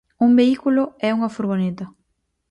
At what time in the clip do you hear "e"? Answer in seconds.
1.05-1.07